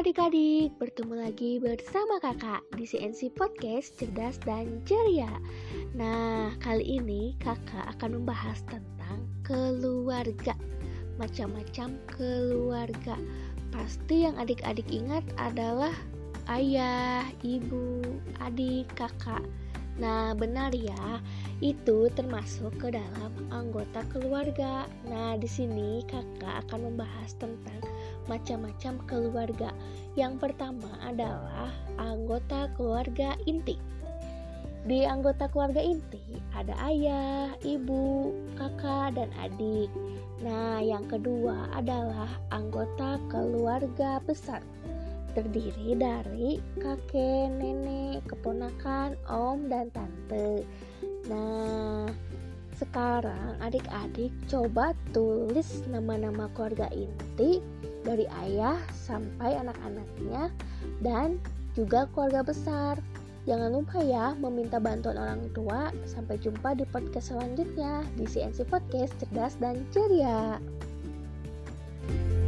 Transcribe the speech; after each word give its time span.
adik-adik, 0.00 0.72
bertemu 0.80 1.28
lagi 1.28 1.60
bersama 1.60 2.16
kakak 2.24 2.64
di 2.72 2.88
CNC 2.88 3.36
Podcast 3.36 4.00
Cerdas 4.00 4.40
dan 4.48 4.80
Ceria. 4.88 5.28
Nah, 5.92 6.56
kali 6.56 6.96
ini 6.96 7.36
kakak 7.36 7.84
akan 7.84 8.16
membahas 8.16 8.64
tentang 8.64 9.28
keluarga. 9.44 10.56
Macam-macam 11.20 12.00
keluarga. 12.08 13.12
Pasti 13.68 14.24
yang 14.24 14.40
adik-adik 14.40 14.88
ingat 14.88 15.20
adalah 15.36 15.92
ayah, 16.48 17.28
ibu, 17.44 18.00
adik, 18.40 18.88
kakak. 18.96 19.44
Nah, 20.00 20.32
benar 20.32 20.72
ya, 20.72 21.20
itu 21.60 22.08
termasuk 22.16 22.72
ke 22.80 22.88
dalam 22.88 23.36
anggota 23.52 24.00
keluarga. 24.08 24.88
Nah, 25.04 25.36
di 25.36 25.44
sini 25.44 26.00
kakak 26.08 26.64
akan 26.64 26.88
membahas 26.88 27.36
tentang 27.36 27.84
macam-macam 28.30 28.94
keluarga. 29.10 29.74
Yang 30.14 30.38
pertama 30.38 30.86
adalah 31.02 31.74
anggota 31.98 32.70
keluarga 32.78 33.34
inti. 33.50 33.74
Di 34.86 35.04
anggota 35.04 35.50
keluarga 35.50 35.82
inti 35.82 36.22
ada 36.54 36.72
ayah, 36.86 37.50
ibu, 37.66 38.30
kakak, 38.54 39.18
dan 39.18 39.28
adik. 39.42 39.90
Nah, 40.40 40.80
yang 40.80 41.04
kedua 41.10 41.68
adalah 41.74 42.30
anggota 42.48 43.20
keluarga 43.28 44.22
besar 44.24 44.62
terdiri 45.34 45.94
dari 45.94 46.58
kakek, 46.80 47.52
nenek, 47.54 48.24
keponakan, 48.26 49.14
om, 49.30 49.70
dan 49.70 49.92
tante. 49.94 50.66
Nah, 51.30 52.08
sekarang 52.80 53.60
adik-adik 53.60 54.32
coba 54.48 54.96
tulis 55.12 55.84
nama-nama 55.92 56.48
keluarga 56.56 56.88
inti 56.90 57.60
dari 58.10 58.26
ayah 58.42 58.74
sampai 58.90 59.54
anak-anaknya 59.62 60.50
dan 60.98 61.38
juga 61.78 62.10
keluarga 62.10 62.42
besar. 62.42 62.98
Jangan 63.46 63.70
lupa 63.72 64.02
ya 64.02 64.34
meminta 64.36 64.82
bantuan 64.82 65.16
orang 65.16 65.46
tua. 65.54 65.94
Sampai 66.04 66.36
jumpa 66.42 66.74
di 66.74 66.84
podcast 66.90 67.30
selanjutnya 67.30 68.02
di 68.18 68.26
CNC 68.26 68.66
Podcast 68.66 69.14
Cerdas 69.22 69.54
dan 69.62 69.86
Ceria. 69.94 70.58
thank 72.10 72.32
you 72.32 72.39